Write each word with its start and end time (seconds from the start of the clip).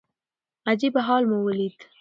عجيبه 0.67 1.01
حال 1.01 1.23
مو 1.29 1.37
وليد. 1.45 1.75